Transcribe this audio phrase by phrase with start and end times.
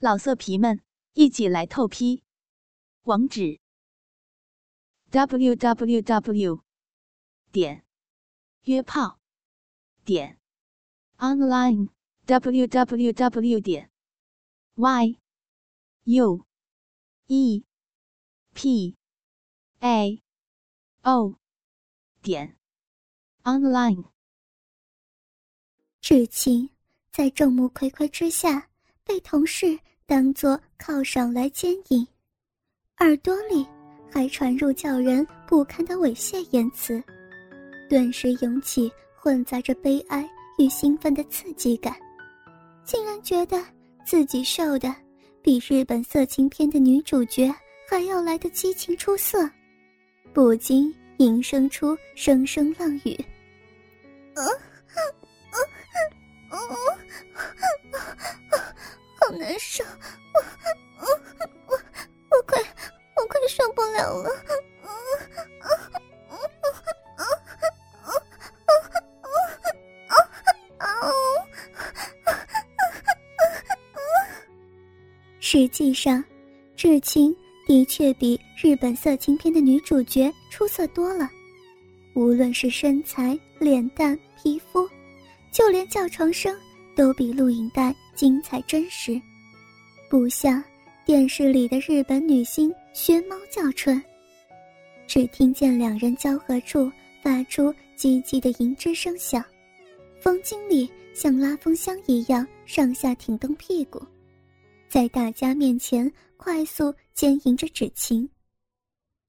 [0.00, 0.80] 老色皮们，
[1.14, 2.22] 一起来透批！
[3.02, 3.58] 网址
[5.10, 6.62] ：w w w
[7.50, 7.84] 点
[8.62, 9.18] 约炮
[10.04, 10.38] 点
[11.16, 11.88] online
[12.26, 13.90] w w w 点
[14.76, 15.18] y
[16.04, 16.46] u
[17.26, 17.64] e
[18.54, 18.96] p
[19.80, 20.22] a
[21.02, 21.40] o
[22.22, 22.56] 点
[23.42, 24.12] online。
[26.00, 26.70] 至今，
[27.10, 28.70] 在众目睽睽之下，
[29.02, 29.80] 被同事。
[30.08, 32.08] 当作靠上来奸淫，
[33.00, 33.66] 耳朵里
[34.10, 36.98] 还传入叫人不堪的猥亵言辞，
[37.90, 41.94] 顿时涌起混杂着悲哀与兴奋的刺激感，
[42.86, 43.62] 竟然觉得
[44.02, 44.96] 自己受的
[45.42, 47.54] 比日本色情片的女主角
[47.86, 49.46] 还要来的激情出色，
[50.32, 53.14] 不禁吟声出声声浪语。
[59.28, 59.84] 好难受，
[60.32, 60.40] 我
[61.00, 61.06] 我
[61.66, 61.78] 我
[62.30, 62.58] 我快
[63.14, 64.30] 我快受不了了！
[75.40, 76.24] 实际上，
[76.74, 81.28] 志清的确比日本色情片的女主角出色多了，
[82.14, 84.88] 无论是身材、脸蛋、皮肤，
[85.52, 86.58] 就连叫床声
[86.96, 87.94] 都比录影带。
[88.18, 89.22] 精彩真实，
[90.10, 90.60] 不像
[91.04, 94.02] 电视里的日本女星学猫叫春。
[95.06, 96.90] 只听见两人交合处
[97.22, 99.40] 发出唧唧的银枝声响，
[100.20, 104.04] 风经理像拉风箱一样上下挺动屁股，
[104.88, 108.28] 在大家面前快速奸淫着芷晴。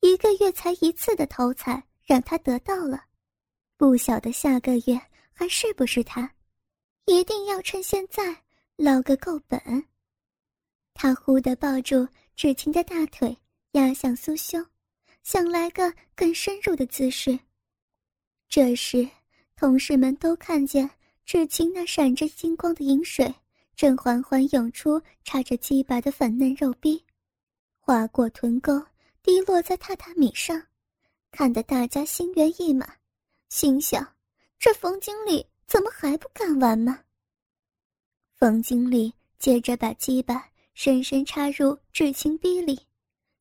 [0.00, 3.02] 一个月才一次的头彩让他得到了，
[3.76, 4.98] 不晓得下个月
[5.34, 6.32] 还是不是他，
[7.04, 8.34] 一定要趁现在。
[8.78, 9.60] 捞个够本。
[10.94, 13.36] 他忽地抱住芷晴的大腿，
[13.72, 14.64] 压向酥胸，
[15.24, 17.36] 想来个更深入的姿势。
[18.48, 19.08] 这时，
[19.56, 20.88] 同事们都看见
[21.26, 23.34] 芷晴那闪着金光的银水，
[23.74, 27.04] 正缓缓涌出插着鸡巴的粉嫩肉壁，
[27.80, 28.80] 划过臀沟，
[29.24, 30.62] 滴落在榻榻米上，
[31.32, 32.88] 看得大家心猿意马，
[33.48, 34.14] 心想：
[34.56, 37.00] 这冯经理怎么还不干完吗？
[38.38, 42.78] 冯经理接着把鸡巴深深插入至清逼里，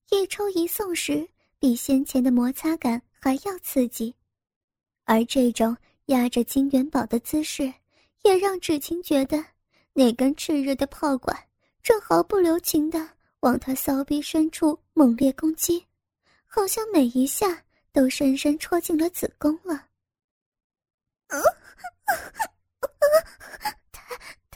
[0.10, 4.16] 一抽一送时，比先前的摩擦感还要刺激，
[5.06, 5.78] 而这种
[6.08, 7.72] 压着金元宝的姿势，
[8.24, 9.46] 也让至清觉得
[9.94, 11.38] 那根炽热的炮管
[11.84, 13.08] 正毫不留情地
[13.42, 15.86] 往他骚逼深处猛烈攻击，
[16.48, 19.86] 好像每一下都深深戳进了子宫了。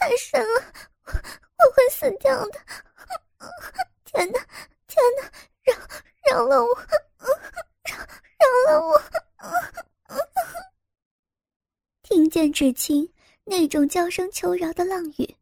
[0.02, 0.64] 太深了，
[1.06, 2.60] 我会死掉的！
[4.04, 4.40] 天哪，
[4.88, 5.30] 天哪，
[5.64, 6.76] 饶饶了我，
[7.86, 9.00] 饶饶了我！
[12.02, 13.08] 听见芷清
[13.44, 15.36] 那种娇声求饶的浪语，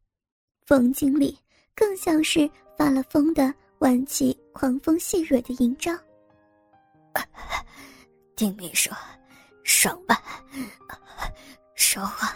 [0.65, 1.39] 冯经理
[1.73, 5.97] 更像是发了疯的挽起狂风细蕊的银章。
[8.35, 8.93] 听你说，
[9.63, 10.21] 爽吧，
[11.75, 12.35] 说话，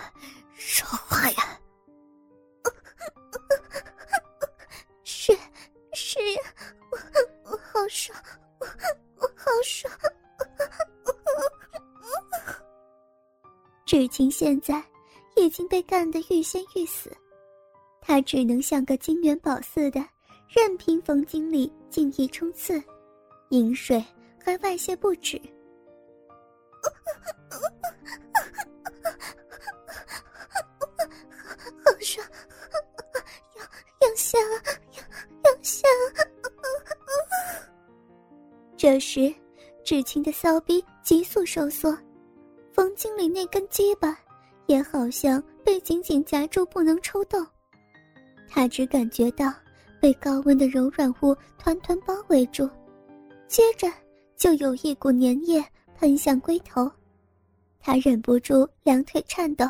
[14.13, 14.79] 芷晴现在
[15.35, 17.11] 已经被干得欲仙欲死，
[17.99, 19.99] 他只能像个金元宝似的，
[20.47, 22.79] 任凭冯经理尽意冲刺，
[23.49, 24.05] 饮水
[24.39, 25.41] 还外泄不止。
[31.83, 32.23] 好爽！
[33.99, 34.37] 要下，
[35.41, 35.87] 要要下！
[38.77, 39.33] 这时，
[39.83, 41.97] 至清的骚逼急速收缩，
[42.73, 44.17] 冯经理那根鸡巴
[44.65, 47.45] 也好像被紧紧夹住，不能抽动。
[48.49, 49.53] 他只感觉到
[50.01, 52.69] 被高温的柔软物团团包围住，
[53.47, 53.87] 接着
[54.35, 55.63] 就有一股粘液
[55.95, 56.91] 喷向龟头，
[57.79, 59.65] 他忍不住两腿颤抖，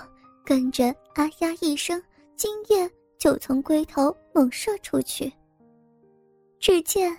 [0.45, 2.01] 跟着啊呀一声，
[2.35, 2.89] 精液。
[3.19, 5.31] 就从龟头猛射出去。
[6.59, 7.17] 只见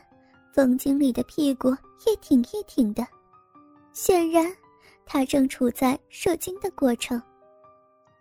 [0.53, 1.71] 冯经理的屁股
[2.05, 3.07] 一挺一挺的，
[3.95, 4.55] 显然
[5.07, 7.21] 他正处在射精的过程，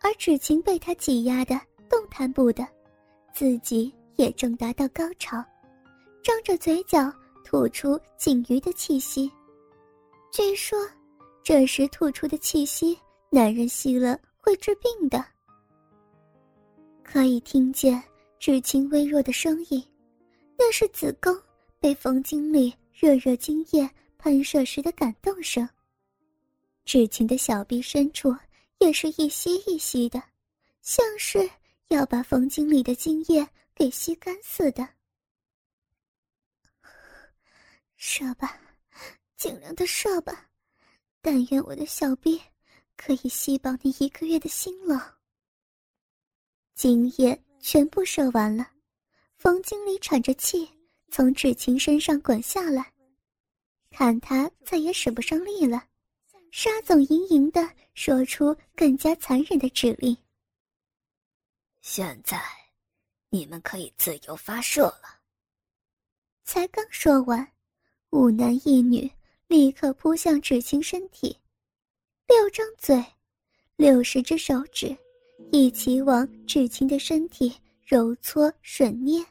[0.01, 1.59] 而芷晴被他挤压的
[1.89, 2.67] 动弹不得，
[3.33, 5.43] 自己也正达到高潮，
[6.21, 7.11] 张着嘴角
[7.43, 9.31] 吐出仅余的气息。
[10.31, 10.77] 据说，
[11.43, 12.97] 这时吐出的气息，
[13.29, 15.23] 男人吸了会治病的。
[17.03, 18.01] 可以听见
[18.39, 19.83] 至亲微弱的声音，
[20.57, 21.35] 那是子宫
[21.79, 25.67] 被冯经理热热精液喷射时的感动声。
[26.85, 28.35] 至亲的小臂深处
[28.79, 30.21] 也是一吸一吸的，
[30.81, 31.49] 像是
[31.87, 34.87] 要把冯经理的精液给吸干似的。
[37.95, 38.59] 射吧，
[39.37, 40.49] 尽量的射吧，
[41.21, 42.41] 但愿我的小臂
[42.97, 44.99] 可以吸饱你一个月的辛劳。
[46.75, 48.69] 精液全部射完了，
[49.37, 50.69] 冯经理喘着气
[51.09, 52.91] 从芷晴身上滚下来，
[53.89, 55.87] 看他再也使不上力了，
[56.55, 60.15] 沙总盈盈的说出更加残忍的指令
[61.81, 62.39] ：“现在，
[63.29, 65.19] 你们可以自由发射了。”
[66.45, 67.51] 才刚说完。
[68.11, 69.11] 五男一女
[69.47, 71.35] 立刻扑向芷晴身体，
[72.27, 73.03] 六张嘴，
[73.75, 74.95] 六十只手指，
[75.51, 77.51] 一起往芷晴的身体
[77.83, 79.25] 揉搓吮捏。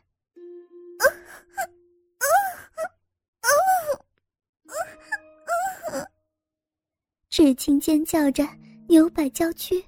[7.33, 8.47] 芷晴尖叫着，
[8.89, 9.83] 扭摆娇躯，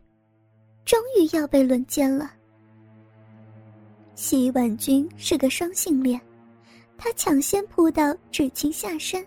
[0.87, 2.33] 终于要被轮奸了。
[4.15, 6.19] 洗婉君是个双性恋。
[6.97, 9.23] 他抢先扑到芷晴下身，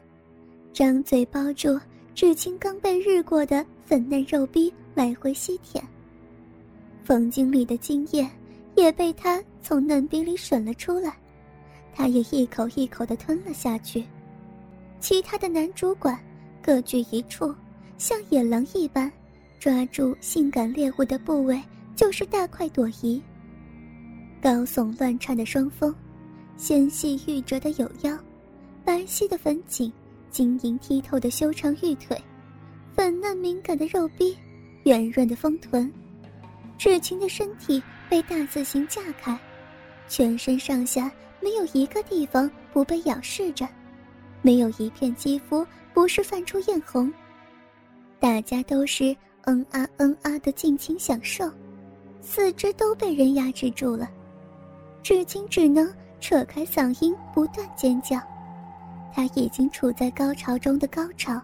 [0.73, 1.79] 张嘴包住
[2.15, 5.87] 芷晴刚被日过的粉嫩肉逼，来回吸舔。
[7.03, 8.27] 冯经理的精液
[8.73, 11.15] 也被他从嫩逼里吮了出来，
[11.93, 14.03] 他也一口一口的吞了下去。
[14.99, 16.19] 其他的男主管
[16.63, 17.53] 各据一处，
[17.97, 19.11] 像野狼一般，
[19.59, 21.59] 抓住性感猎物的部位
[21.95, 23.21] 就是大快朵颐。
[24.39, 25.93] 高耸乱颤的双峰。
[26.57, 28.17] 纤细玉折的有腰，
[28.83, 29.93] 白皙的粉颈，
[30.31, 32.19] 晶莹剔透的修长玉腿，
[32.95, 34.35] 粉嫩敏感的肉壁，
[34.83, 35.91] 圆润的丰臀，
[36.75, 39.39] 芷晴的身体被大字形架开，
[40.07, 43.67] 全身上下没有一个地方不被仰视着，
[44.41, 47.13] 没有一片肌肤不是泛出艳红。
[48.19, 51.49] 大家都是嗯啊嗯啊的尽情享受，
[52.21, 54.09] 四肢都被人压制住了，
[55.01, 55.91] 至今只能。
[56.19, 58.19] 扯开嗓音，不断尖叫。
[59.13, 61.39] 他已经处在高潮中的高潮，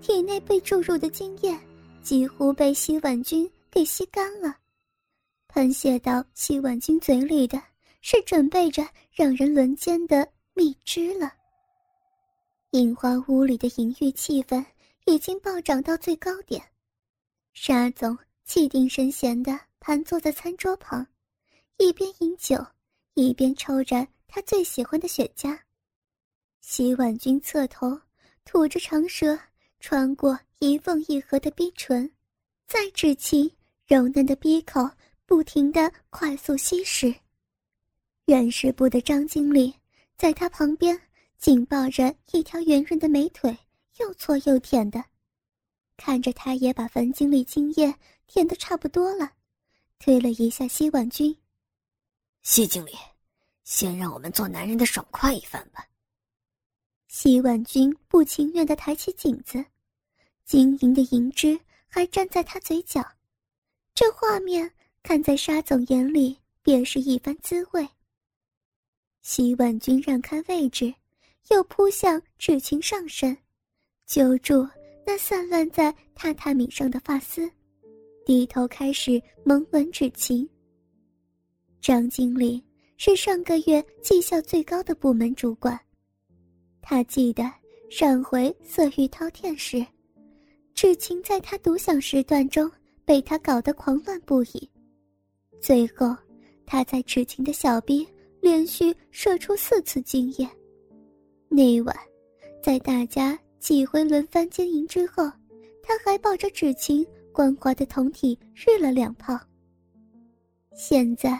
[0.00, 1.54] 体内被注入的精液
[2.00, 4.56] 几乎被洗碗君给吸干了，
[5.48, 7.62] 喷泻到洗碗君嘴里的
[8.00, 8.82] 是准备着
[9.12, 11.30] 让人轮奸的蜜汁了。
[12.70, 14.64] 樱花屋里的淫欲气氛
[15.08, 16.62] 已经暴涨到最高点，
[17.54, 21.06] 沙总气定神闲地盘坐在餐桌旁，
[21.78, 22.62] 一边饮酒。
[23.14, 25.58] 一边抽着他最喜欢的雪茄，
[26.60, 28.00] 洗碗君侧头
[28.44, 29.36] 吐着长舌，
[29.80, 32.08] 穿过一缝一合的逼唇，
[32.68, 33.52] 再指其
[33.88, 34.88] 柔嫩的逼口，
[35.26, 37.12] 不停的快速吸食。
[38.24, 39.74] 人事部的张经理
[40.16, 41.00] 在他旁边
[41.38, 43.58] 紧抱着一条圆润的美腿，
[44.00, 45.04] 又搓又舔的，
[45.96, 47.94] 看着他也把樊经理精液
[48.26, 49.32] 舔得差不多了，
[49.98, 51.36] 推了一下洗碗君。
[52.42, 52.92] 西经理，
[53.64, 55.86] 先让我们做男人的爽快一番吧。
[57.08, 59.64] 洗碗君不情愿的抬起颈子，
[60.44, 61.58] 晶莹的银汁
[61.88, 63.04] 还粘在他嘴角，
[63.94, 64.70] 这画面
[65.02, 67.88] 看在沙总眼里便是一番滋味。
[69.22, 70.94] 洗碗君让开位置，
[71.48, 73.36] 又扑向芷晴上身，
[74.08, 74.66] 揪住
[75.06, 77.46] 那散乱在榻榻米上的发丝，
[78.24, 80.48] 低头开始猛吻芷晴。
[81.82, 82.64] 张经理
[82.96, 85.78] 是上个月绩效最高的部门主管，
[86.80, 87.44] 他记得
[87.90, 89.84] 上回色欲饕餮时，
[90.74, 92.70] 芷晴在他独享时段中
[93.04, 94.70] 被他搞得狂乱不已，
[95.60, 96.16] 最后
[96.64, 98.08] 他在芷晴的小臂
[98.40, 100.48] 连续射出四次精液。
[101.50, 101.94] 那晚，
[102.62, 105.30] 在大家几回轮番经营之后，
[105.82, 109.38] 他还抱着芷晴光滑的酮体日了两炮。
[110.74, 111.38] 现在。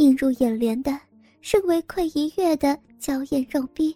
[0.00, 0.98] 映入眼帘的
[1.42, 3.94] 是唯愧一跃的娇艳肉逼。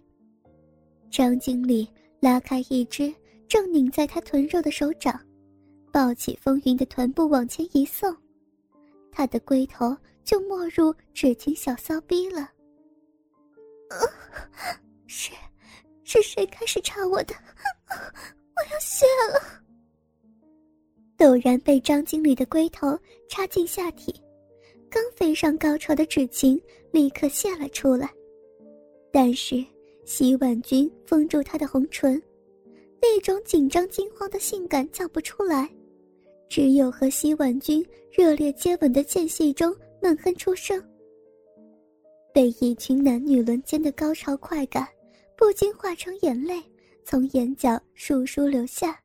[1.10, 1.88] 张经理
[2.20, 3.10] 拉开一只
[3.48, 5.18] 正拧在他臀肉的手掌，
[5.90, 8.14] 抱起风云的臀部往前一送，
[9.10, 12.50] 他的龟头就没入纸巾小骚逼了。
[15.08, 15.32] 是，
[16.04, 17.34] 是谁开始插我的？
[18.94, 19.40] 谢了！
[21.18, 22.96] 陡然被张经理的龟头
[23.28, 24.14] 插进下体。
[24.88, 26.60] 刚飞上高潮的芷晴
[26.92, 28.08] 立刻泄了出来，
[29.10, 29.64] 但是
[30.04, 32.22] 洗碗君封住她的红唇，
[33.02, 35.68] 那种紧张惊慌的性感叫不出来，
[36.48, 40.80] 只有和洗碗君热烈接吻的间隙中闷哼出声。
[42.32, 44.86] 被一群男女轮奸的高潮快感，
[45.36, 46.62] 不禁化成眼泪，
[47.04, 48.98] 从眼角簌簌流下。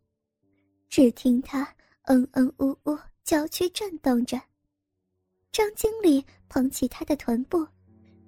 [0.90, 1.68] 只听他
[2.04, 4.42] 嗯嗯呜呜，娇躯震动着。
[5.52, 7.66] 张经理捧起他的臀部，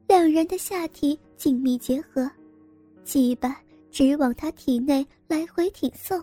[0.07, 2.29] 两人的下体紧密结合，
[3.03, 3.59] 鸡巴
[3.89, 6.21] 直往他体内来回挺送。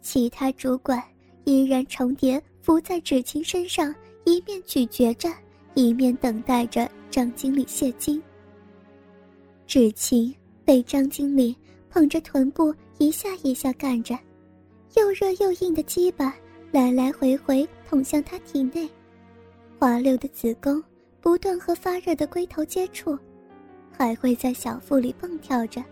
[0.00, 1.02] 其他主管
[1.44, 3.92] 依然重叠伏在芷晴身上，
[4.24, 5.28] 一面咀嚼着，
[5.74, 8.22] 一面等待着张经理泄精。
[9.66, 10.32] 芷晴
[10.64, 11.56] 被张经理
[11.94, 14.18] 捧着臀部一下一下干着。
[14.96, 16.34] 又热又硬的鸡巴
[16.72, 18.90] 来来回回捅向他体内，
[19.78, 20.82] 滑溜的子宫
[21.20, 23.16] 不断和发热的龟头接触，
[23.92, 25.84] 还会在小腹里蹦跳着，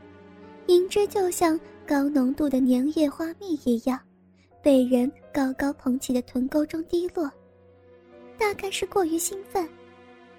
[0.67, 3.97] 银汁就像高浓度的粘液花蜜一样，
[4.61, 7.31] 被人高高捧起的臀沟中滴落。
[8.37, 9.69] 大概是过于兴奋，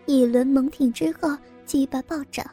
[0.08, 2.46] 一轮猛挺之后，鸡巴暴涨，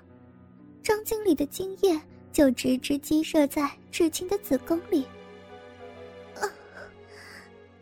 [0.80, 2.00] 张经理的精液
[2.32, 5.04] 就直直击射在至亲的子宫里。
[6.34, 6.48] 啊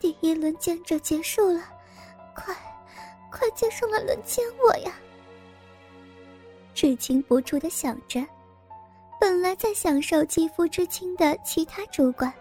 [0.01, 1.63] 第一轮奸者结束了，
[2.35, 2.55] 快，
[3.31, 4.93] 快结束了轮奸我呀！
[6.73, 8.25] 至情不住的想着。
[9.21, 12.33] 本来在享受肌肤之亲的其他主管，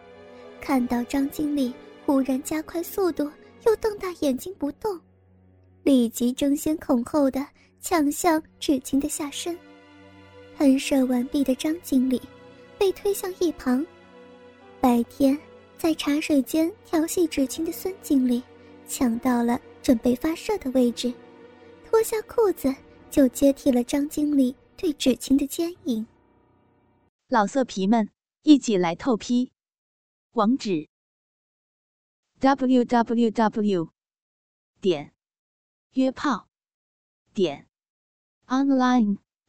[0.61, 1.73] 看到张经理
[2.05, 3.31] 忽然加快速度，
[3.65, 4.99] 又瞪大眼睛不动，
[5.81, 7.43] 立即争先恐后的
[7.81, 9.57] 抢向至亲的下身。
[10.57, 12.21] 喷射完毕的张经理
[12.77, 13.85] 被推向一旁。
[14.81, 15.37] 白天。
[15.77, 18.41] 在茶水间调戏芷晴的孙经理，
[18.87, 21.13] 抢到了准备发射的位置，
[21.85, 22.75] 脱下裤子
[23.11, 26.03] 就接替了张经理对芷晴的奸淫。
[27.27, 28.09] 老色皮们，
[28.41, 29.51] 一起来透批！
[30.31, 30.89] 网址
[32.39, 33.89] ：w w w.
[34.81, 35.13] 点
[35.91, 36.47] 约炮
[37.35, 37.67] 点
[38.47, 39.19] online